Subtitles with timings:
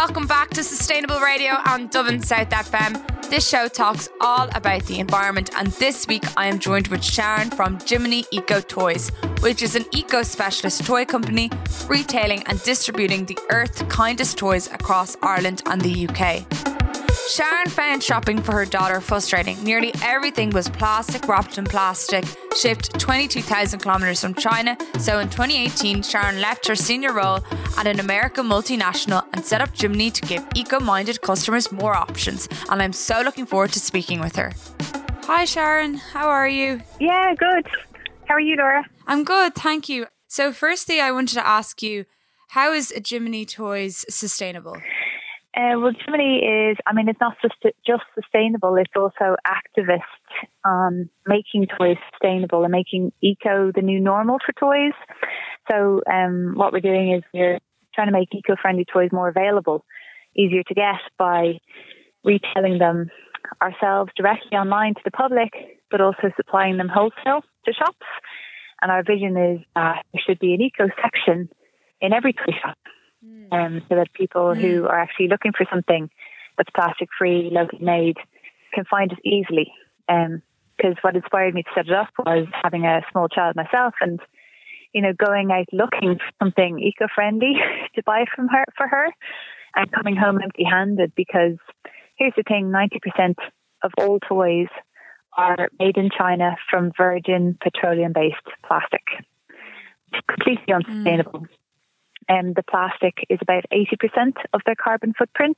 [0.00, 3.30] Welcome back to Sustainable Radio on Dublin South FM.
[3.30, 7.50] This show talks all about the environment, and this week I am joined with Sharon
[7.50, 11.50] from Jiminy Eco Toys, which is an eco specialist toy company
[11.88, 16.77] retailing and distributing the Earth's kindest toys across Ireland and the UK.
[17.28, 19.62] Sharon found shopping for her daughter frustrating.
[19.62, 22.24] Nearly everything was plastic, wrapped in plastic,
[22.56, 24.78] shipped 22,000 kilometres from China.
[24.98, 27.40] So in 2018, Sharon left her senior role
[27.76, 32.48] at an American multinational and set up Jiminy to give eco minded customers more options.
[32.70, 34.54] And I'm so looking forward to speaking with her.
[35.24, 35.94] Hi, Sharon.
[35.94, 36.80] How are you?
[36.98, 37.66] Yeah, good.
[38.24, 38.86] How are you, Laura?
[39.06, 40.06] I'm good, thank you.
[40.28, 42.06] So, firstly, I wanted to ask you
[42.52, 44.78] how is Jiminy Toys sustainable?
[45.58, 49.98] Uh, well, Jiminy is, I mean, it's not just, just sustainable, it's also activist
[50.64, 54.92] on making toys sustainable and making eco the new normal for toys.
[55.68, 57.58] So, um, what we're doing is we're
[57.92, 59.84] trying to make eco friendly toys more available,
[60.36, 61.58] easier to get by
[62.22, 63.10] retailing them
[63.60, 65.50] ourselves directly online to the public,
[65.90, 68.06] but also supplying them wholesale to shops.
[68.80, 71.48] And our vision is that there should be an eco section
[72.00, 72.78] in every toy shop
[73.24, 73.52] mm.
[73.52, 74.60] um, so that people mm.
[74.60, 76.10] who are actually looking for something
[76.56, 78.16] that's plastic free, locally made,
[78.74, 79.72] can find it easily.
[80.06, 83.94] Because um, what inspired me to set it up was having a small child myself
[84.00, 84.20] and
[84.92, 87.54] you know, going out looking for something eco-friendly
[87.94, 89.08] to buy from her for her,
[89.76, 91.12] and coming home empty-handed.
[91.14, 91.56] Because
[92.16, 93.38] here's the thing: ninety percent
[93.82, 94.68] of all toys
[95.36, 99.02] are made in China from virgin petroleum-based plastic.
[100.12, 101.40] It's completely unsustainable.
[101.40, 101.48] Mm
[102.28, 105.56] um, the plastic is about 80% of their carbon footprint,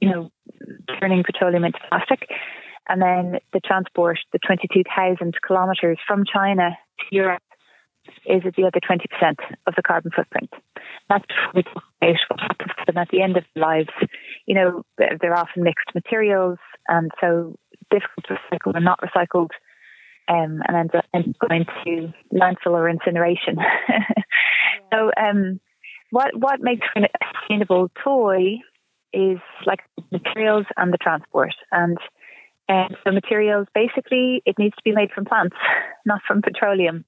[0.00, 0.30] you know,
[1.00, 2.28] turning petroleum into plastic.
[2.88, 7.42] And then the transport, the 22,000 kilometres from China to Europe,
[8.26, 9.36] is the other 20%
[9.66, 10.50] of the carbon footprint.
[11.08, 13.88] That's what happens to them at the end of their lives.
[14.46, 16.58] You know, they're often mixed materials,
[16.88, 17.56] and so
[17.90, 19.50] difficult to recycle or not recycled,
[20.28, 21.04] um, and ends up
[21.48, 23.56] going to landfill or incineration.
[24.92, 25.60] so, um,
[26.10, 27.00] what what makes a
[27.40, 28.58] sustainable toy
[29.14, 29.80] is like
[30.10, 31.54] materials and the transport.
[31.70, 31.96] And
[32.68, 35.56] um, so materials, basically, it needs to be made from plants,
[36.06, 37.04] not from petroleum.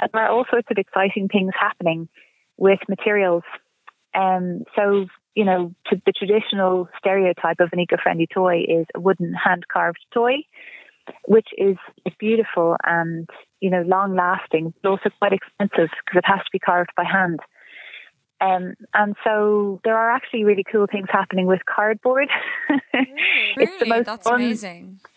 [0.00, 2.08] And there are all sorts of exciting things happening
[2.56, 3.42] with materials.
[4.14, 10.04] Um, so, you know, the traditional stereotype of an eco-friendly toy is a wooden hand-carved
[10.12, 10.36] toy,
[11.26, 11.76] which is
[12.18, 13.28] beautiful and,
[13.60, 17.40] you know, long-lasting, but also quite expensive because it has to be carved by hand.
[18.42, 22.28] Um, and so there are actually really cool things happening with cardboard.
[22.68, 22.82] Really?
[23.56, 25.00] it's the most That's un- amazing.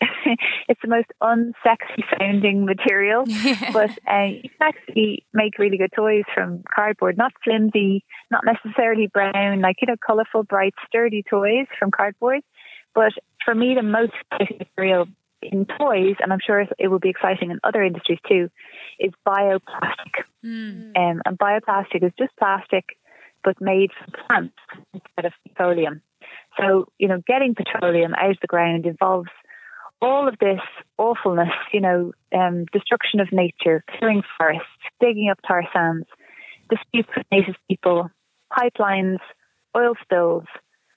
[0.68, 3.72] it's the most unsexy sounding material, yeah.
[3.72, 7.16] but uh, you can actually make really good toys from cardboard.
[7.18, 12.42] Not flimsy, not necessarily brown, like you know, colourful, bright, sturdy toys from cardboard.
[12.94, 13.12] But
[13.44, 15.06] for me, the most material
[15.50, 18.50] in toys, and I'm sure it will be exciting in other industries too,
[18.98, 20.24] is bioplastic.
[20.44, 20.96] Mm.
[20.96, 22.84] Um, and bioplastic is just plastic
[23.44, 24.56] but made from plants
[24.92, 26.02] instead of petroleum.
[26.58, 29.30] So, you know, getting petroleum out of the ground involves
[30.02, 30.60] all of this
[30.98, 34.66] awfulness, you know, um, destruction of nature, clearing forests,
[35.00, 36.06] digging up tar sands,
[36.68, 38.10] disputes with native people,
[38.52, 39.18] pipelines,
[39.76, 40.44] oil spills.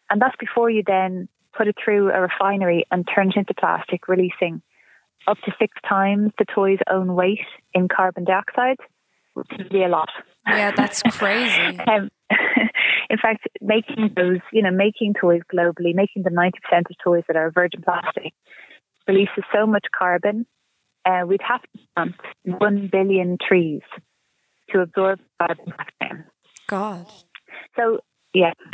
[0.09, 4.07] And that's before you then put it through a refinery and turn it into plastic,
[4.07, 4.61] releasing
[5.27, 8.77] up to six times the toy's own weight in carbon dioxide,
[9.33, 10.09] which is a lot.
[10.47, 11.77] Yeah, that's crazy.
[11.87, 12.09] um,
[13.09, 17.35] in fact, making those, you know, making toys globally, making the 90% of toys that
[17.35, 18.33] are virgin plastic
[19.05, 20.45] releases so much carbon.
[21.05, 22.15] Uh, we'd have to plant
[22.45, 23.81] 1 billion trees
[24.69, 25.93] to absorb carbon back.
[26.67, 27.05] God.
[27.75, 27.99] So,
[28.33, 28.53] yeah.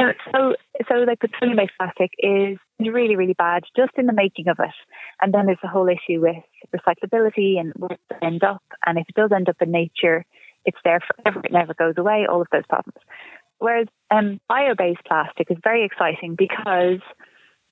[0.00, 0.54] um, so,
[0.88, 4.74] so like petroleum-based plastic is really, really bad just in the making of it.
[5.20, 6.36] And then there's the whole issue with
[6.74, 8.62] recyclability and where it end up.
[8.86, 10.24] And if it does end up in nature,
[10.64, 12.98] it's there forever, it never goes away, all of those problems.
[13.58, 17.00] Whereas um, bio-based plastic is very exciting because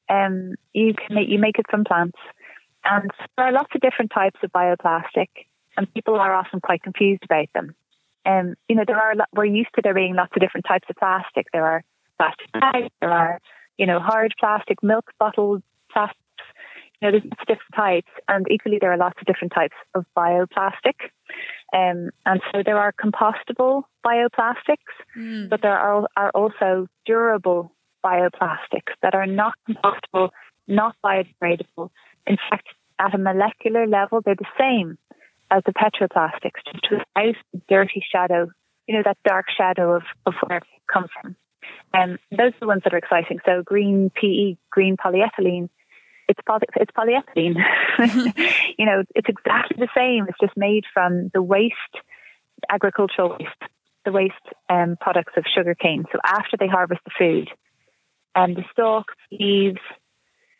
[0.09, 2.19] um, you can make, you make it from plants,
[2.85, 5.29] and there are lots of different types of bioplastic,
[5.77, 7.75] and people are often quite confused about them.
[8.27, 10.97] Um, you know, there are we're used to there being lots of different types of
[10.97, 11.47] plastic.
[11.53, 11.83] There are
[12.19, 13.41] plastic bags, there are
[13.79, 15.63] you know hard plastic, milk bottles,
[15.93, 16.17] plastic
[17.01, 21.11] you know, there's different types, and equally there are lots of different types of bioplastic.
[21.73, 25.49] Um, and so there are compostable bioplastics, mm.
[25.49, 27.73] but there are, are also durable
[28.05, 30.31] bioplastics that are not compostable,
[30.69, 31.91] not biodegradable.
[32.27, 32.69] In fact,
[32.99, 34.99] at a molecular level, they're the same
[35.51, 38.51] as the petroplastics, just without the dirty shadow,
[38.87, 41.37] you know, that dark shadow of, of where it comes from.
[41.93, 43.39] Um, those are the ones that are exciting.
[43.45, 45.69] So green PE, green polyethylene,
[46.29, 47.57] it's poly, it's polyethylene.
[48.79, 50.27] you know, it's exactly the same.
[50.29, 51.75] It's just made from the waste,
[52.71, 53.71] agricultural waste,
[54.05, 54.35] the waste
[54.69, 56.05] um, products of sugarcane.
[56.13, 57.49] So after they harvest the food,
[58.37, 59.81] and um, the stalks, leaves,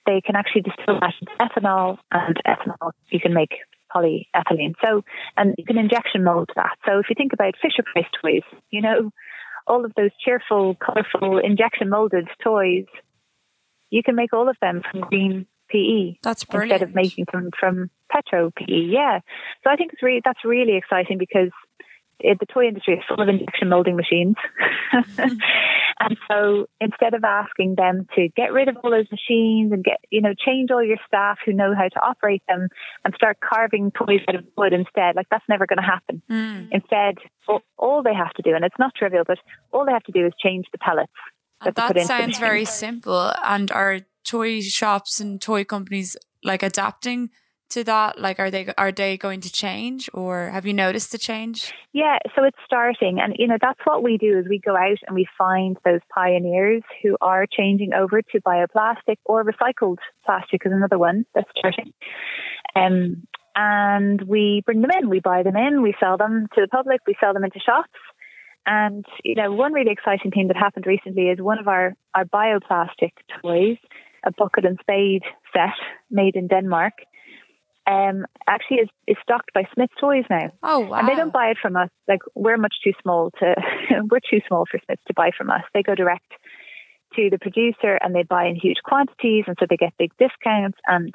[0.07, 3.53] they can actually distill that into ethanol, and ethanol you can make
[3.95, 4.75] polyethylene.
[4.83, 5.03] So,
[5.37, 6.77] and you can injection mold that.
[6.87, 9.11] So if you think about Fisher Price toys, you know,
[9.67, 12.87] all of those cheerful, colourful, injection molded toys,
[13.91, 16.17] you can make all of them from green PE.
[16.23, 16.73] That's brilliant.
[16.73, 18.67] Instead of making them from petro PE.
[18.67, 19.21] Yeah.
[19.63, 21.51] So I think it's really, that's really exciting because
[22.23, 24.37] the toy industry is full of injection molding machines.
[24.93, 25.37] Mm-hmm.
[26.01, 29.99] and so instead of asking them to get rid of all those machines and get,
[30.11, 32.69] you know, change all your staff who know how to operate them
[33.05, 36.23] and start carving toys out of wood instead, like that's never going to happen.
[36.31, 36.69] Mm.
[36.73, 37.17] Instead,
[37.49, 39.39] all, all, they have to do, and it's not trivial, but
[39.73, 41.13] all they have to do is change the pellets.
[41.65, 43.33] That, that sounds very simple.
[43.45, 47.31] And are toy shops and toy companies like adapting
[47.71, 48.21] to that?
[48.21, 51.73] Like, are they are they going to change, or have you noticed the change?
[51.93, 54.99] Yeah, so it's starting, and you know that's what we do is we go out
[55.07, 60.73] and we find those pioneers who are changing over to bioplastic or recycled plastic is
[60.73, 61.93] another one that's starting.
[62.77, 63.27] Um,
[63.57, 67.01] and we bring them in, we buy them in, we sell them to the public,
[67.07, 67.99] we sell them into shops.
[68.67, 72.25] And you know, one really exciting thing that happened recently is one of our our
[72.25, 73.13] bioplastic
[73.43, 73.79] toys,
[74.25, 75.23] a bucket and spade
[75.53, 75.75] set
[76.11, 76.95] made in Denmark
[77.91, 80.51] um, actually is, is stocked by Smyths Toys now.
[80.63, 80.99] Oh wow!
[80.99, 81.89] And they don't buy it from us.
[82.07, 83.55] Like we're much too small to
[84.11, 85.63] we're too small for Smyths to buy from us.
[85.75, 86.31] They go direct
[87.17, 90.79] to the producer and they buy in huge quantities, and so they get big discounts
[90.87, 91.13] and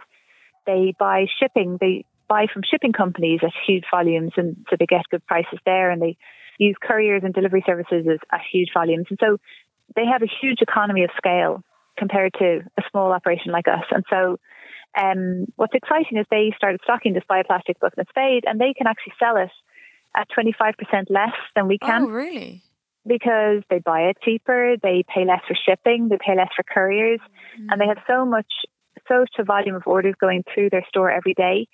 [0.66, 1.78] they buy shipping.
[1.80, 5.92] They buy from shipping companies at huge volumes, and so they get good prices there.
[5.92, 6.18] And they
[6.58, 9.38] use couriers and delivery services at huge volumes, and so
[9.96, 11.64] they have a huge economy of scale
[11.98, 13.86] compared to a small operation like us.
[13.92, 14.38] And so
[14.98, 18.88] um, what's exciting is they started stocking this bioplastic book and spade, and they can
[18.88, 19.52] actually sell it
[20.16, 20.74] at 25%
[21.10, 22.04] less than we can.
[22.04, 22.62] Oh, really?
[23.06, 27.20] Because they buy it cheaper, they pay less for shipping, they pay less for couriers,
[27.60, 27.68] mm.
[27.70, 28.52] and they have so much,
[29.08, 31.68] such a volume of orders going through their store every day.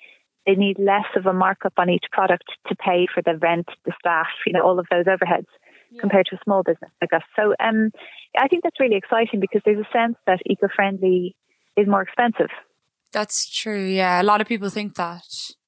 [0.45, 3.93] They need less of a markup on each product to pay for the rent, the
[3.99, 5.45] staff, you know, all of those overheads.
[5.91, 5.99] Yeah.
[5.99, 7.23] compared to a small business like us.
[7.35, 7.91] So um,
[8.37, 11.35] I think that's really exciting because there's a sense that eco-friendly
[11.75, 12.49] is more expensive
[13.11, 13.85] that's true.
[13.85, 14.21] Yeah.
[14.21, 15.23] A lot of people think that.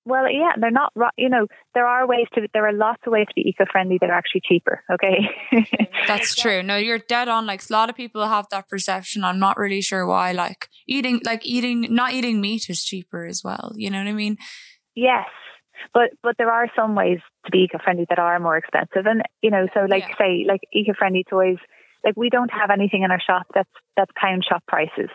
[0.06, 3.26] Well, yeah, they're not, you know, there are ways to, there are lots of ways
[3.28, 4.84] to be eco friendly that are actually cheaper.
[4.92, 5.30] Okay.
[6.08, 6.62] That's true.
[6.62, 7.46] No, you're dead on.
[7.46, 9.24] Like, a lot of people have that perception.
[9.24, 10.34] I'm not really sure why.
[10.34, 13.72] Like, eating, like, eating, not eating meat is cheaper as well.
[13.76, 14.38] You know what I mean?
[14.94, 15.28] Yes.
[15.94, 19.06] But, but there are some ways to be eco friendly that are more expensive.
[19.06, 20.16] And, you know, so like, yeah.
[20.18, 21.58] say, like eco friendly toys,
[22.04, 25.10] like, we don't have anything in our shop that's, that's pound shop prices.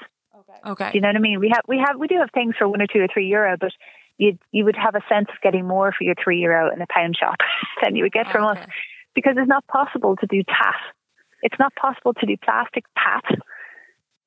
[0.48, 0.70] Okay.
[0.70, 0.92] Okay.
[0.92, 1.40] Do you know what I mean?
[1.40, 3.56] We have we have we do have things for one or two or three euro,
[3.58, 3.72] but
[4.16, 6.86] you you would have a sense of getting more for your three euro in a
[6.88, 7.36] pound shop
[7.82, 8.60] than you would get from okay.
[8.60, 8.68] us
[9.14, 10.78] because it's not possible to do TAF.
[11.42, 13.24] It's not possible to do plastic PAT.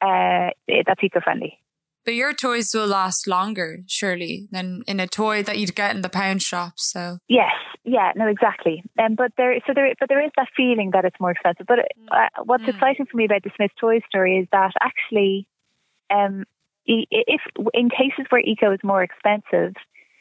[0.02, 0.50] Uh,
[0.86, 1.60] that's eco friendly.
[2.04, 6.02] But your toys will last longer, surely, than in a toy that you'd get in
[6.02, 6.74] the pound shop.
[6.78, 7.54] So yes,
[7.84, 8.84] yeah, no, exactly.
[8.98, 11.68] Um, but there, so there, but there is that feeling that it's more expensive.
[11.68, 11.80] But
[12.12, 12.70] uh, what's mm.
[12.70, 15.48] exciting for me about the Smith toy story is that actually
[16.10, 16.46] um,
[16.86, 17.42] if
[17.74, 19.74] in cases where eco is more expensive,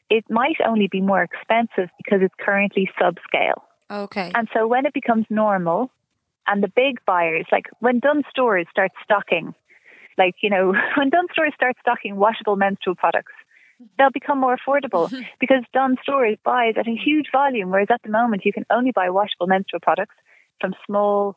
[0.08, 3.62] it might only be more expensive because it's currently subscale.
[3.90, 4.30] Okay.
[4.34, 5.90] And so when it becomes normal,
[6.46, 9.54] and the big buyers, like when Dunnes Stores start stocking,
[10.20, 13.32] like you know, when Dunnes Stores start stocking washable menstrual products,
[13.98, 15.10] they'll become more affordable
[15.40, 18.92] because Dunnes Stores buys at a huge volume, whereas at the moment you can only
[18.92, 20.14] buy washable menstrual products
[20.60, 21.36] from small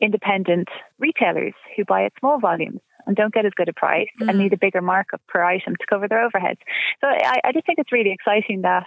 [0.00, 4.28] independent retailers who buy at small volumes and don't get as good a price mm.
[4.28, 6.60] and need a bigger markup per item to cover their overheads.
[7.00, 8.86] So I, I just think it's really exciting that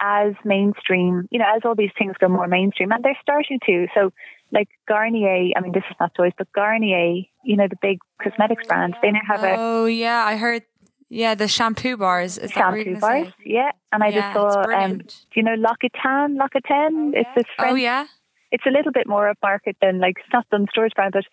[0.00, 3.86] as mainstream, you know, as all these things go more mainstream, and they're starting to.
[3.94, 4.12] So,
[4.52, 8.62] like Garnier, I mean, this is not toys, but Garnier, you know, the big cosmetics
[8.66, 9.54] oh, brand, they now have a.
[9.56, 10.62] Oh yeah, I heard.
[11.10, 12.36] Yeah, the shampoo bars.
[12.36, 13.34] Is shampoo bars, say?
[13.46, 13.70] yeah.
[13.92, 16.36] And I yeah, just saw, um, do you know L'Occitane?
[16.36, 17.20] L'Occitane, oh, yeah.
[17.20, 17.44] it's this.
[17.56, 18.06] French, oh yeah.
[18.50, 21.24] It's a little bit more upmarket than like it's not Dunnes Stores brand, but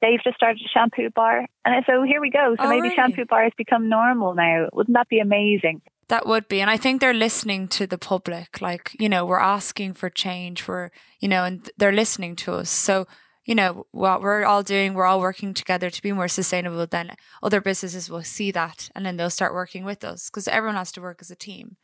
[0.00, 1.46] they've just started a shampoo bar.
[1.64, 2.54] And so here we go.
[2.58, 2.94] So oh, maybe really?
[2.94, 4.68] shampoo bars become normal now.
[4.72, 5.82] Wouldn't that be amazing?
[6.08, 6.60] That would be.
[6.60, 8.60] And I think they're listening to the public.
[8.60, 10.68] Like, you know, we're asking for change.
[10.68, 12.70] We're, you know, and they're listening to us.
[12.70, 13.06] So,
[13.44, 16.86] you know, what we're all doing, we're all working together to be more sustainable.
[16.86, 20.76] Then other businesses will see that and then they'll start working with us because everyone
[20.76, 21.76] has to work as a team.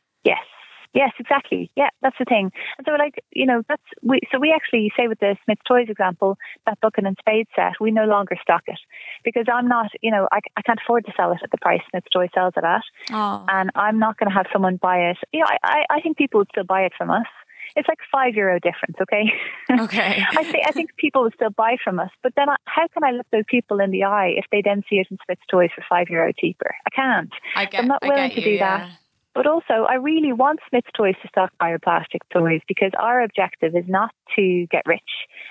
[0.93, 1.11] Yes.
[1.19, 1.71] Exactly.
[1.75, 2.51] Yeah, that's the thing.
[2.77, 4.19] And so, like, you know, that's we.
[4.31, 7.91] So we actually say with the Smith Toys example, that Bucket and Spade set, we
[7.91, 8.79] no longer stock it
[9.23, 11.81] because I'm not, you know, I, I can't afford to sell it at the price
[11.89, 12.81] Smith Toys sells it at,
[13.11, 13.45] oh.
[13.47, 15.17] and I'm not going to have someone buy it.
[15.31, 17.27] You know, I, I think people would still buy it from us.
[17.75, 19.31] It's like five euro difference, okay?
[19.71, 20.21] Okay.
[20.37, 23.05] I think I think people would still buy from us, but then I, how can
[23.05, 25.69] I look those people in the eye if they then see it in Smith Toys
[25.73, 26.75] for five euro cheaper?
[26.85, 27.31] I can't.
[27.55, 28.79] I get, I'm not willing to you, do yeah.
[28.79, 29.00] that.
[29.33, 33.85] But also, I really want Smyths Toys to stock bioplastic toys because our objective is
[33.87, 35.01] not to get rich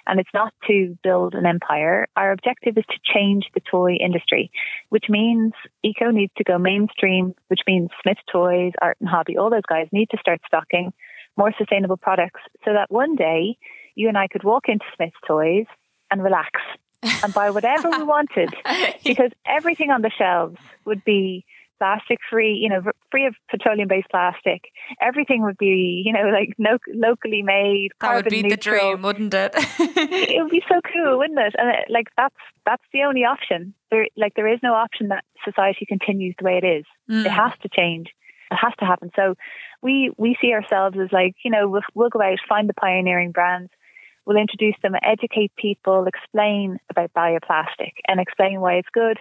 [0.06, 2.06] and it's not to build an empire.
[2.14, 4.50] Our objective is to change the toy industry,
[4.90, 9.49] which means eco needs to go mainstream, which means Smyths Toys, Art and Hobby, all
[9.49, 10.92] those guys need to start stocking
[11.38, 13.56] more sustainable products so that one day
[13.94, 15.64] you and I could walk into Smyths Toys
[16.10, 16.60] and relax
[17.02, 18.54] and buy whatever we wanted
[19.04, 21.46] because everything on the shelves would be
[21.80, 24.64] plastic free, you know, free of petroleum based plastic.
[25.00, 27.88] Everything would be, you know, like no, locally made.
[28.00, 28.50] That would be neutral.
[28.50, 29.52] the dream, wouldn't it?
[29.78, 31.54] it would be so cool, wouldn't it?
[31.58, 33.75] And it, like that's that's the only option.
[33.90, 36.84] There, like there is no option that society continues the way it is.
[37.10, 37.25] Mm.
[37.25, 38.08] It has to change.
[38.50, 39.10] It has to happen.
[39.16, 39.34] So
[39.82, 43.32] we we see ourselves as like, you know, we'll, we'll go out, find the pioneering
[43.32, 43.70] brands.
[44.26, 49.18] We'll introduce them, educate people, explain about bioplastic, and explain why it's good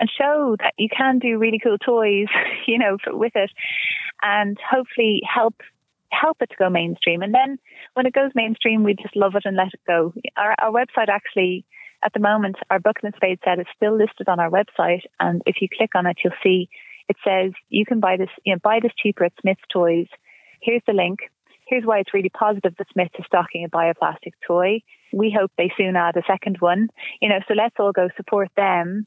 [0.00, 2.26] and show that you can do really cool toys,
[2.66, 3.50] you know, for, with it,
[4.22, 5.54] and hopefully help
[6.10, 7.22] help it to go mainstream.
[7.22, 7.58] And then
[7.94, 10.12] when it goes mainstream, we just love it and let it go.
[10.36, 11.64] Our, our website actually,
[12.04, 15.42] at the moment, our Bucket and Spade set is still listed on our website, and
[15.46, 16.68] if you click on it, you'll see
[17.08, 20.06] it says you can buy this, you know, buy this cheaper at Smyths Toys.
[20.62, 21.18] Here's the link.
[21.66, 24.82] Here's why it's really positive that Smith is stocking a bioplastic toy.
[25.12, 26.88] We hope they soon add a second one.
[27.20, 29.06] You know, so let's all go support them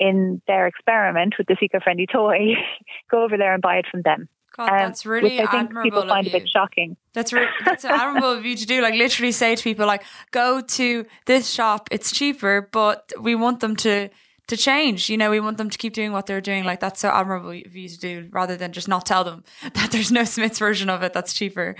[0.00, 2.54] in their experiment with this eco-friendly toy,
[3.10, 4.28] go over there and buy it from them.
[4.56, 6.96] God, um, that's really which I think people find a bit shocking.
[7.12, 8.82] That's re- that's admirable of you to do.
[8.82, 11.88] Like literally say to people, like, go to this shop.
[11.90, 14.10] It's cheaper, but we want them to
[14.46, 15.10] to change.
[15.10, 16.64] You know, we want them to keep doing what they're doing.
[16.64, 19.42] Like that's so admirable of you to do, rather than just not tell them
[19.74, 21.74] that there's no Smyths version of it that's cheaper.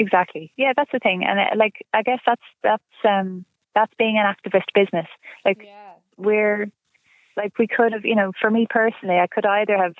[0.00, 0.52] Exactly.
[0.56, 3.44] Yeah, that's the thing, and uh, like I guess that's that's um
[3.74, 5.06] that's being an activist business.
[5.44, 5.92] Like yeah.
[6.16, 6.72] we're
[7.36, 9.94] like we could have, you know, for me personally, I could either have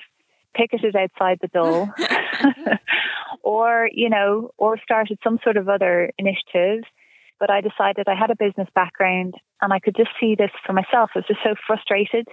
[0.53, 1.89] picketed outside the Dole
[3.43, 6.83] or, you know, or started some sort of other initiative.
[7.39, 10.73] But I decided I had a business background and I could just see this for
[10.73, 11.11] myself.
[11.15, 12.27] I was just so frustrated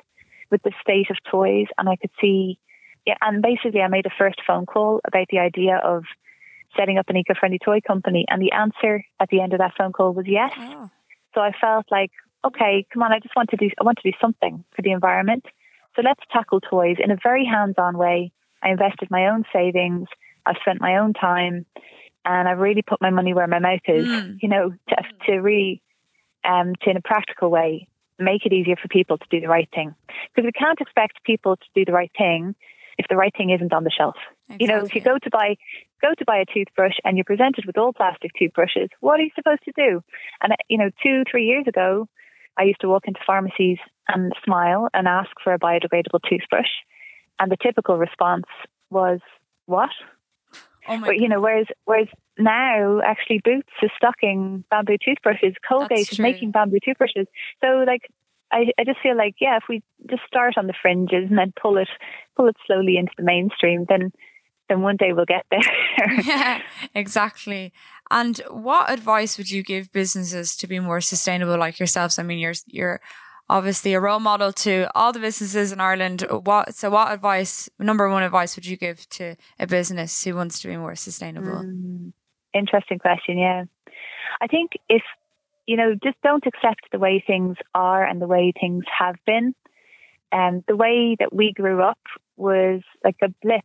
[0.50, 2.58] with the state of toys and I could see,
[3.06, 6.04] yeah, and basically I made a first phone call about the idea of
[6.76, 9.92] setting up an eco-friendly toy company and the answer at the end of that phone
[9.92, 10.52] call was yes.
[10.56, 10.90] Oh.
[11.34, 12.10] So I felt like,
[12.44, 14.92] okay, come on, I just want to do, I want to do something for the
[14.92, 15.44] environment.
[15.96, 18.32] So let's tackle toys in a very hands-on way.
[18.62, 20.08] I invested my own savings.
[20.46, 21.66] I've spent my own time
[22.24, 24.38] and I've really put my money where my mouth is, mm.
[24.40, 25.82] you know, to, to really,
[26.44, 29.68] um, to in a practical way, make it easier for people to do the right
[29.74, 29.94] thing.
[30.34, 32.54] Because we can't expect people to do the right thing
[32.98, 34.16] if the right thing isn't on the shelf.
[34.48, 34.66] Exactly.
[34.66, 35.56] You know, if you go to buy
[36.02, 39.30] go to buy a toothbrush and you're presented with all plastic toothbrushes, what are you
[39.34, 40.02] supposed to do?
[40.42, 42.08] And you know, two three years ago,
[42.58, 43.78] I used to walk into pharmacies
[44.08, 46.70] and smile and ask for a biodegradable toothbrush,
[47.38, 48.46] and the typical response
[48.90, 49.20] was,
[49.66, 49.90] "What?"
[50.88, 56.18] Oh my you know, whereas whereas now actually Boots is stocking bamboo toothbrushes, Colgate is
[56.18, 57.26] making bamboo toothbrushes.
[57.60, 58.08] So like
[58.52, 61.52] I, I just feel like yeah, if we just start on the fringes and then
[61.60, 61.88] pull it
[62.36, 64.12] pull it slowly into the mainstream, then
[64.68, 65.60] then one day we'll get there.
[66.24, 66.62] yeah,
[66.94, 67.72] exactly.
[68.10, 72.18] And what advice would you give businesses to be more sustainable like yourselves?
[72.18, 73.00] I mean, you're you're
[73.48, 76.24] obviously a role model to all the businesses in Ireland.
[76.30, 80.60] What so what advice, number one advice would you give to a business who wants
[80.60, 81.62] to be more sustainable?
[81.64, 82.12] Mm,
[82.52, 83.64] interesting question, yeah.
[84.40, 85.02] I think if
[85.70, 89.54] you know, just don't accept the way things are and the way things have been.
[90.32, 92.00] And um, the way that we grew up
[92.36, 93.64] was like a blip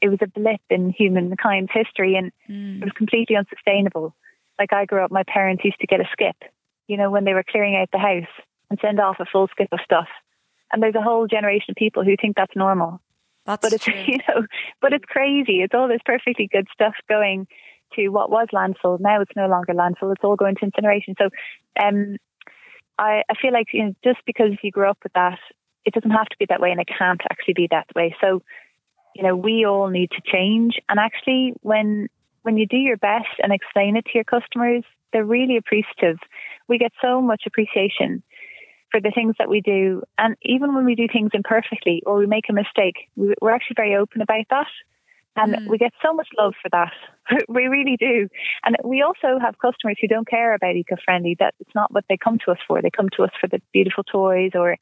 [0.00, 2.80] it was a blip in humankind's history and mm.
[2.80, 4.14] it was completely unsustainable.
[4.58, 6.36] Like I grew up, my parents used to get a skip,
[6.86, 8.28] you know, when they were clearing out the house
[8.70, 10.08] and send off a full skip of stuff.
[10.72, 13.00] And there's a whole generation of people who think that's normal.
[13.44, 13.94] That's but it's true.
[14.06, 14.46] you know,
[14.80, 15.62] but it's crazy.
[15.62, 17.46] It's all this perfectly good stuff going
[17.94, 19.00] to what was landfill.
[19.00, 20.12] Now it's no longer landfill.
[20.12, 21.14] It's all going to incineration.
[21.18, 21.30] So,
[21.80, 22.16] um,
[22.98, 25.38] I I feel like you know, just because you grew up with that,
[25.84, 28.14] it doesn't have to be that way, and it can't actually be that way.
[28.20, 28.42] So,
[29.16, 30.74] you know, we all need to change.
[30.88, 32.08] And actually, when
[32.42, 36.18] when you do your best and explain it to your customers, they're really appreciative.
[36.68, 38.22] We get so much appreciation
[38.90, 40.02] for the things that we do.
[40.18, 43.96] And even when we do things imperfectly or we make a mistake, we're actually very
[43.96, 44.68] open about that.
[45.34, 45.68] And mm.
[45.68, 46.92] we get so much love for that.
[47.48, 48.28] we really do.
[48.64, 52.04] And we also have customers who don't care about eco friendly, that it's not what
[52.08, 52.80] they come to us for.
[52.80, 54.76] They come to us for the beautiful toys or,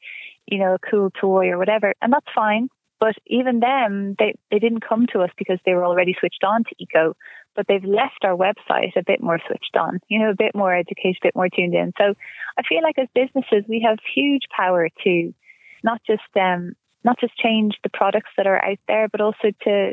[0.46, 1.94] you know, a cool toy or whatever.
[2.02, 2.68] And that's fine.
[3.00, 6.64] But even them, they, they didn't come to us because they were already switched on
[6.64, 7.16] to eco,
[7.54, 10.74] but they've left our website a bit more switched on, you know, a bit more
[10.74, 11.92] educated, a bit more tuned in.
[11.98, 12.14] So
[12.58, 15.34] I feel like as businesses, we have huge power to
[15.82, 16.74] not just um,
[17.04, 19.92] not just change the products that are out there, but also to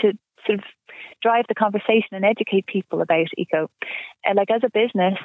[0.00, 0.12] to
[0.46, 0.64] sort of
[1.22, 3.70] drive the conversation and educate people about eco.
[4.24, 5.18] And like as a business,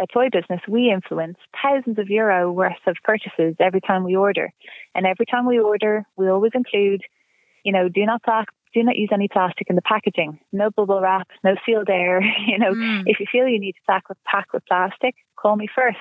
[0.00, 4.52] a toy business, we influence thousands of euro worth of purchases every time we order.
[4.94, 7.02] And every time we order, we always include,
[7.64, 10.38] you know, do not pack, do not use any plastic in the packaging.
[10.52, 12.20] No bubble wrap, no sealed air.
[12.46, 13.02] You know, mm.
[13.06, 15.98] if you feel you need to pack with, pack with plastic, call me first.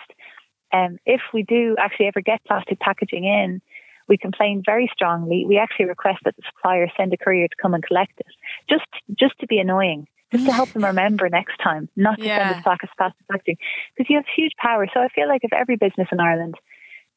[0.71, 3.61] Um, if we do actually ever get plastic packaging in,
[4.07, 5.45] we complain very strongly.
[5.47, 8.25] We actually request that the supplier send a courier to come and collect it,
[8.69, 8.85] just
[9.19, 12.37] just to be annoying, just to help them remember next time, not to yeah.
[12.37, 13.57] send us back as fast as packaging,
[13.95, 14.87] because you have huge power.
[14.93, 16.55] So I feel like if every business in Ireland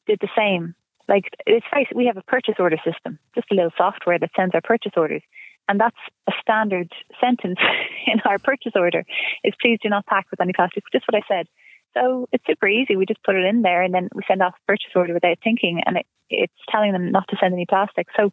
[0.07, 0.75] did the same,
[1.07, 4.55] like it's very, we have a purchase order system, just a little software that sends
[4.55, 5.21] our purchase orders.
[5.67, 6.91] And that's a standard
[7.21, 7.59] sentence
[8.07, 9.03] in our purchase order
[9.43, 10.83] is please do not pack with any plastic.
[10.91, 11.47] Just what I said.
[11.93, 12.95] So it's super easy.
[12.95, 15.37] We just put it in there and then we send off a purchase order without
[15.43, 18.07] thinking and it, it's telling them not to send any plastic.
[18.17, 18.31] So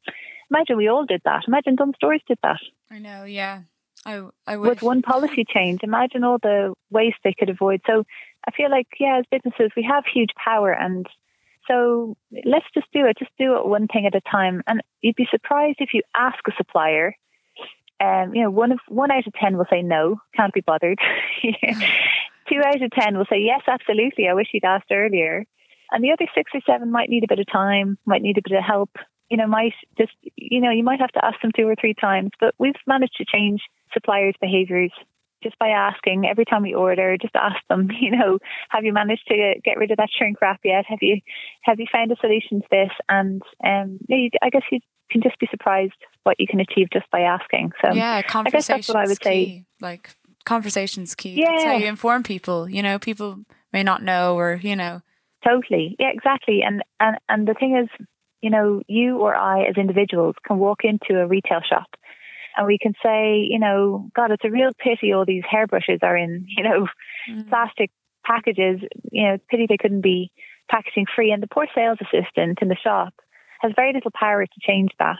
[0.50, 1.44] imagine we all did that.
[1.46, 2.60] Imagine Dunnes Stores did that.
[2.90, 3.62] I know, yeah.
[4.06, 4.68] I, I wish.
[4.68, 7.80] With one policy change, imagine all the waste they could avoid.
[7.86, 8.04] So
[8.46, 11.06] I feel like, yeah, as businesses, we have huge power and
[11.68, 13.18] so let's just do it.
[13.18, 14.62] Just do it one thing at a time.
[14.66, 17.14] And you'd be surprised if you ask a supplier
[18.00, 20.98] um, you know, one of one out of ten will say no, can't be bothered.
[21.42, 24.26] two out of ten will say yes, absolutely.
[24.26, 25.44] I wish you'd asked earlier,
[25.90, 28.42] and the other six or seven might need a bit of time, might need a
[28.42, 28.90] bit of help.
[29.28, 31.94] You know, might just you know you might have to ask them two or three
[31.94, 32.30] times.
[32.40, 33.60] But we've managed to change
[33.92, 34.92] suppliers' behaviours
[35.42, 37.16] just by asking every time we order.
[37.20, 40.60] Just ask them, you know, have you managed to get rid of that shrink wrap
[40.64, 40.84] yet?
[40.88, 41.20] Have you
[41.62, 42.90] have you found a solution to this?
[43.08, 47.20] And um, I guess you can just be surprised what you can achieve just by
[47.20, 47.72] asking.
[47.82, 49.24] So yeah, I guess that's what I would key.
[49.24, 49.64] say.
[49.80, 51.34] Like conversations key.
[51.34, 51.46] Yeah.
[51.50, 52.68] That's how you inform people.
[52.68, 53.40] You know, people
[53.72, 55.02] may not know or, you know.
[55.46, 55.96] Totally.
[55.98, 56.60] Yeah, exactly.
[56.62, 58.06] And, and, and the thing is,
[58.42, 61.86] you know, you or I as individuals can walk into a retail shop
[62.56, 66.16] and we can say, you know, God, it's a real pity all these hairbrushes are
[66.16, 66.86] in, you know,
[67.30, 67.48] mm.
[67.48, 67.90] plastic
[68.24, 68.80] packages.
[69.10, 70.30] You know, pity they couldn't be
[70.70, 71.32] packaging free.
[71.32, 73.14] And the poor sales assistant in the shop
[73.60, 75.18] has very little power to change that.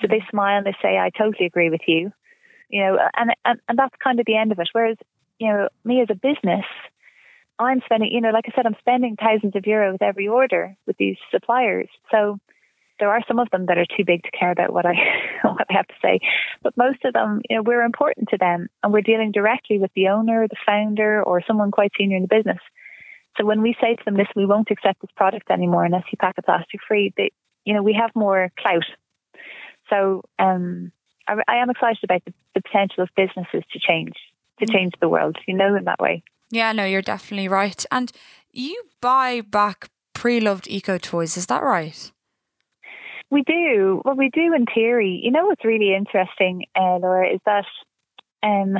[0.00, 2.12] So they smile and they say, I totally agree with you
[2.74, 4.68] you know, and, and, and that's kind of the end of it.
[4.72, 4.96] Whereas,
[5.38, 6.64] you know, me as a business,
[7.58, 10.96] I'm spending, you know, like I said, I'm spending thousands of euros every order with
[10.96, 11.88] these suppliers.
[12.10, 12.38] So
[12.98, 14.94] there are some of them that are too big to care about what I
[15.42, 16.20] what I have to say,
[16.62, 19.90] but most of them, you know, we're important to them, and we're dealing directly with
[19.94, 22.60] the owner, the founder, or someone quite senior in the business.
[23.36, 26.18] So when we say to them, "Listen, we won't accept this product anymore unless you
[26.18, 27.32] pack it plastic free," they,
[27.64, 28.84] you know, we have more clout.
[29.90, 30.92] So um,
[31.28, 34.14] I, I am excited about the, the, potential of businesses to change,
[34.60, 34.72] to mm.
[34.72, 36.22] change the world, you know, in that way.
[36.50, 37.84] Yeah, no, you're definitely right.
[37.90, 38.12] And
[38.52, 42.12] you buy back pre loved eco toys, is that right?
[43.34, 44.00] We do.
[44.04, 45.20] Well, we do in theory.
[45.20, 47.64] You know what's really interesting, uh, Laura, is that
[48.44, 48.76] um,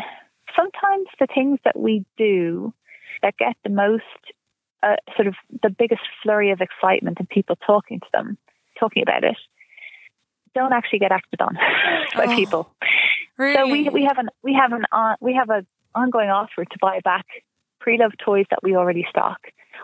[0.55, 2.73] sometimes the things that we do
[3.21, 4.05] that get the most,
[4.81, 8.39] uh, sort of the biggest flurry of excitement and people talking to them,
[8.79, 9.37] talking about it,
[10.55, 11.55] don't actually get acted on
[12.15, 12.71] by oh, people.
[13.37, 13.55] Really?
[13.57, 16.79] So we we have an we have an uh, we have an ongoing offer to
[16.81, 17.27] buy back
[17.85, 19.39] pre-loved toys that we already stock.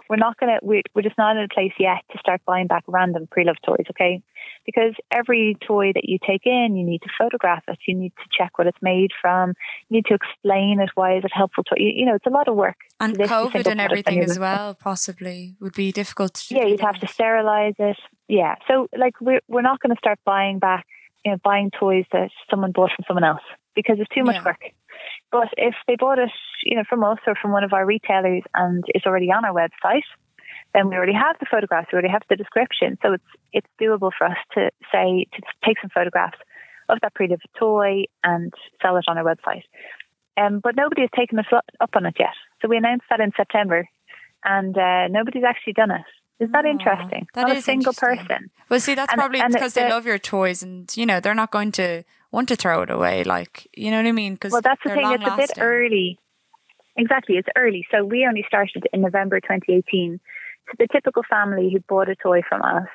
[0.08, 2.82] We're not gonna we're, we're just not in a place yet to start buying back
[2.86, 4.22] random pre-loved toys, okay?
[4.64, 8.24] Because every toy that you take in, you need to photograph it, you need to
[8.36, 9.52] check what it's made from,
[9.88, 10.90] you need to explain it.
[10.94, 11.90] Why is it helpful to you?
[11.94, 12.78] You know, it's a lot of work.
[12.98, 16.34] And this COVID and everything as well, possibly would be difficult.
[16.34, 17.98] to Yeah, you'd have to sterilize it.
[18.28, 20.86] Yeah, so like we're we're not going to start buying back,
[21.24, 23.42] you know, buying toys that someone bought from someone else
[23.74, 24.44] because it's too much yeah.
[24.44, 24.62] work.
[25.30, 26.30] But if they bought it,
[26.64, 29.54] you know, from us or from one of our retailers and it's already on our
[29.54, 30.02] website,
[30.74, 32.98] then we already have the photographs, we already have the description.
[33.02, 36.38] So it's it's doable for us to say to take some photographs
[36.88, 39.62] of that pre-lived toy and sell it on our website.
[40.36, 42.34] Um, but nobody has taken us up on it yet.
[42.62, 43.88] So we announced that in September,
[44.44, 46.02] and uh, nobody's actually done it.
[46.40, 47.26] Is that interesting?
[47.34, 48.50] That not is a single person.
[48.70, 51.34] Well, see, that's and, probably and because they love your toys, and you know they're
[51.34, 53.24] not going to want to throw it away.
[53.24, 54.34] Like, you know what I mean?
[54.34, 55.12] Because well, that's the thing.
[55.12, 56.18] It's a bit early.
[56.96, 57.86] Exactly, it's early.
[57.90, 60.20] So we only started in November 2018.
[60.66, 62.88] So the typical family who bought a toy from us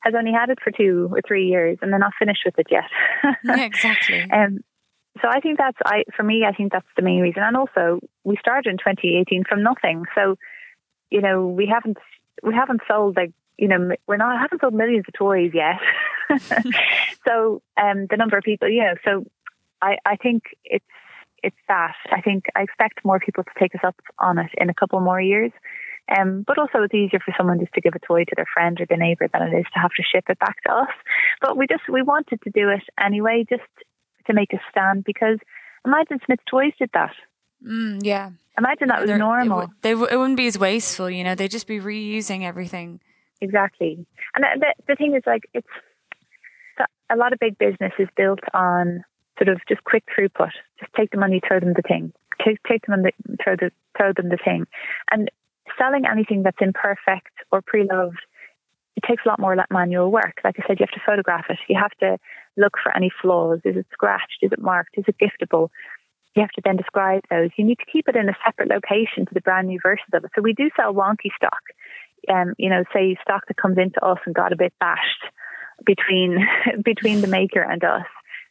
[0.00, 2.66] has only had it for two or three years, and they're not finished with it
[2.70, 2.90] yet.
[3.44, 4.24] yeah, exactly.
[4.32, 4.60] Um,
[5.20, 7.42] so I think that's I for me I think that's the main reason.
[7.42, 10.04] And also we started in 2018 from nothing.
[10.14, 10.36] So
[11.10, 11.98] you know we haven't
[12.42, 15.76] we haven't sold like you know we're not haven't sold millions of toys yet.
[17.26, 19.24] so um, the number of people you know so
[19.80, 20.84] I I think it's
[21.42, 24.70] it's that I think I expect more people to take us up on it in
[24.70, 25.52] a couple more years.
[26.16, 28.80] Um, but also it's easier for someone just to give a toy to their friend
[28.80, 30.90] or their neighbour than it is to have to ship it back to us.
[31.40, 33.62] But we just we wanted to do it anyway, just
[34.26, 35.38] to make a stand because
[35.84, 37.14] imagine Smyths Toys did that.
[37.66, 38.30] Mm, yeah.
[38.58, 39.60] Imagine that was They're, normal.
[39.62, 41.34] It, they, it wouldn't be as wasteful, you know.
[41.34, 43.00] They'd just be reusing everything.
[43.40, 44.04] Exactly.
[44.34, 45.66] And the, the thing is, like, it's
[47.10, 49.04] a lot of big business is built on
[49.38, 50.52] sort of just quick throughput.
[50.80, 52.12] Just take the money, throw them the thing.
[52.44, 54.66] Take, take them and throw, the, throw them the thing.
[55.10, 55.30] And
[55.78, 58.18] selling anything that's imperfect or pre-loved,
[58.96, 60.40] it takes a lot more manual work.
[60.44, 61.58] Like I said, you have to photograph it.
[61.68, 62.18] You have to
[62.56, 63.60] look for any flaws.
[63.64, 64.38] Is it scratched?
[64.42, 64.98] Is it marked?
[64.98, 65.68] Is it giftable?
[66.34, 67.50] You have to then describe those.
[67.56, 70.24] You need to keep it in a separate location to the brand new versions of
[70.24, 70.30] it.
[70.34, 71.60] So we do sell wonky stock.
[72.32, 75.24] Um, you know, say stock that comes into us and got a bit bashed
[75.84, 76.46] between
[76.84, 78.06] between the maker and us.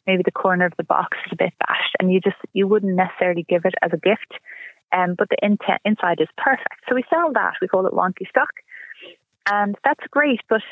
[0.06, 2.96] Maybe the corner of the box is a bit bashed, and you just you wouldn't
[2.96, 4.34] necessarily give it as a gift.
[4.92, 5.38] Um, but the
[5.84, 6.84] inside is perfect.
[6.86, 7.54] So we sell that.
[7.62, 8.50] We call it wonky stock
[9.50, 10.40] and that's great.
[10.48, 10.62] But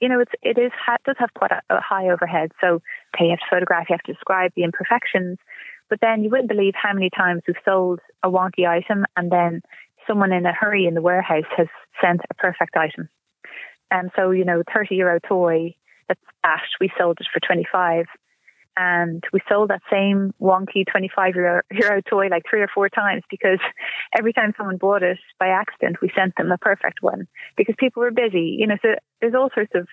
[0.00, 2.52] you know, it's it is it does have quite a, a high overhead.
[2.60, 2.82] So
[3.14, 5.38] okay, you have to photograph, you have to describe the imperfections,
[5.88, 9.62] but then you wouldn't believe how many times we've sold a wonky item and then
[10.06, 11.68] someone in a hurry in the warehouse has
[12.00, 13.08] sent a perfect item.
[13.90, 15.74] And so you know, thirty euro toy
[16.08, 18.06] that's bashed, we sold it for twenty five
[18.76, 23.22] and we sold that same wonky 25 euro, euro toy like three or four times
[23.30, 23.58] because
[24.16, 28.00] every time someone bought it by accident, we sent them a perfect one because people
[28.00, 28.56] were busy.
[28.58, 29.86] You know, so there's all sorts of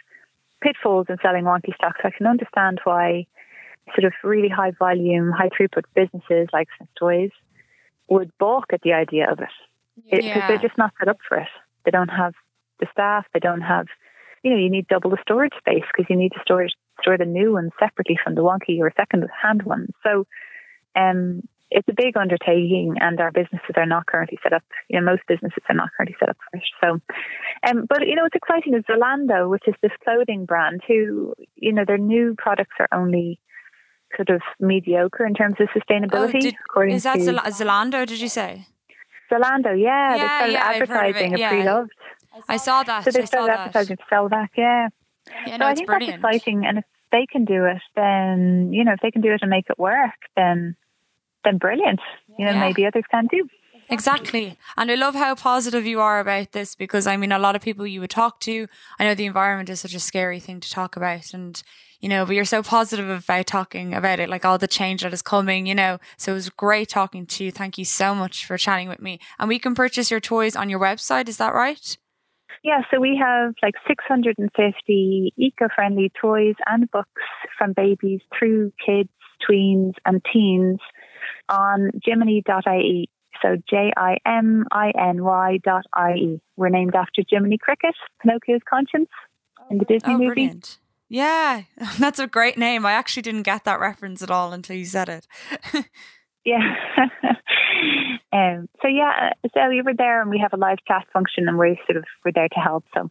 [0.62, 1.96] pitfalls in selling wonky stock.
[2.02, 3.28] So I can understand why
[3.96, 7.32] sort of really high volume, high throughput businesses like Smyths Toys
[8.08, 9.50] would balk at the idea of it
[10.10, 10.48] because yeah.
[10.48, 11.48] they're just not set up for it.
[11.86, 12.34] They don't have
[12.80, 13.26] the staff.
[13.34, 13.88] They don't have,
[14.44, 16.68] you know, you need double the storage space because you need to store
[17.02, 19.90] store the new ones separately from the wonky or second hand ones.
[20.04, 20.26] So
[20.96, 24.64] um, it's a big undertaking, and our businesses are not currently set up.
[24.90, 26.64] You know, most businesses are not currently set up for it.
[26.82, 27.00] So,
[27.70, 31.74] um, but you know, what's exciting is Zalando, which is this clothing brand, who you
[31.74, 33.40] know their new products are only
[34.16, 36.36] sort of mediocre in terms of sustainability.
[36.36, 38.06] Oh, did, according is that to, Zalando?
[38.08, 38.66] Did you say?
[39.32, 41.50] Zalando, yeah, yeah they started yeah, advertising a yeah.
[41.50, 41.92] pre-loved.
[42.48, 43.06] I saw that.
[43.06, 44.90] So they started advertising to sell back, yeah.
[45.46, 46.22] Yeah, no, so I think brilliant.
[46.22, 49.32] that's exciting, and if they can do it, then you know if they can do
[49.32, 50.76] it and make it work, then
[51.44, 52.00] then brilliant.
[52.38, 52.60] You know, yeah.
[52.60, 53.48] maybe others can too.
[53.90, 54.58] Exactly.
[54.78, 57.62] And I love how positive you are about this because I mean, a lot of
[57.62, 58.68] people you would talk to,
[59.00, 61.34] I know the environment is such a scary thing to talk about.
[61.34, 61.62] And,
[62.00, 65.14] you know, but you're so positive about talking about it, like all the change that
[65.14, 65.98] is coming, you know.
[66.18, 67.52] So it was great talking to you.
[67.52, 69.20] Thank you so much for chatting with me.
[69.40, 71.28] And we can purchase your toys on your website.
[71.28, 71.98] Is that right?
[72.64, 77.22] Yeah, so we have like 650 eco-friendly toys and books
[77.58, 79.10] from babies through kids,
[79.48, 80.80] tweens and teens
[81.48, 83.10] on jiminy.ie.
[83.42, 86.42] So J-I-M-I-N-Y dot I-E.
[86.58, 89.10] We're named after Jiminy Cricket, Pinocchio's conscience
[89.70, 90.34] in the Disney oh, movie.
[90.34, 90.80] Brilliant.
[91.08, 91.64] Yeah,
[92.00, 92.86] that's a great name.
[92.86, 95.28] I actually didn't get that reference at all until you said it.
[96.50, 97.06] yeah.
[98.32, 101.58] Um, so yeah, so we were there and we have a live chat function and
[101.58, 102.86] we're sort of we're there to help.
[102.94, 103.10] So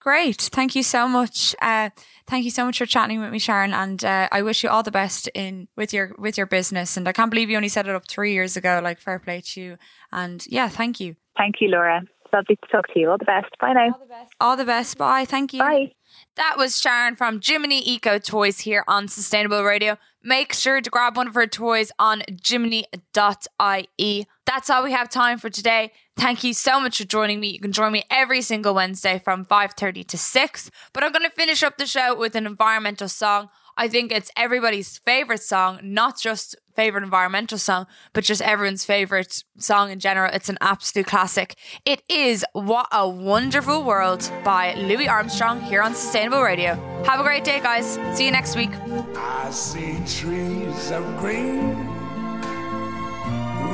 [0.00, 1.54] great, thank you so much.
[1.62, 1.90] Uh,
[2.26, 4.82] thank you so much for chatting with me, Sharon, and uh, I wish you all
[4.82, 6.96] the best in with your with your business.
[6.96, 8.80] And I can't believe you only set it up three years ago.
[8.82, 9.78] Like fair play to you.
[10.10, 11.14] And yeah, thank you.
[11.36, 12.02] Thank you, Laura.
[12.32, 13.10] Lovely to talk to you.
[13.10, 13.56] All the best.
[13.60, 13.92] Bye now.
[13.92, 14.34] All the best.
[14.40, 14.98] All the best.
[14.98, 15.24] Bye.
[15.24, 15.60] Thank you.
[15.60, 15.92] Bye.
[16.34, 19.96] That was Sharon from Jiminy Eco Toys here on Sustainable Radio.
[20.26, 24.26] Make sure to grab one of her toys on jiminy.ie.
[24.44, 25.92] That's all we have time for today.
[26.16, 27.50] Thank you so much for joining me.
[27.50, 30.70] You can join me every single Wednesday from 5:30 to 6.
[30.92, 33.50] But I'm going to finish up the show with an environmental song.
[33.78, 39.44] I think it's everybody's favorite song, not just favorite environmental song, but just everyone's favorite
[39.58, 40.30] song in general.
[40.32, 41.56] It's an absolute classic.
[41.84, 46.74] It is What a Wonderful World by Louis Armstrong here on Sustainable Radio.
[47.04, 47.98] Have a great day, guys.
[48.16, 48.70] See you next week.
[49.14, 51.76] I see trees of green,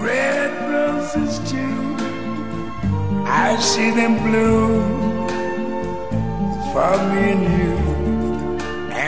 [0.03, 1.97] red roses too.
[3.25, 5.29] I see them bloom
[6.73, 7.92] for me and you.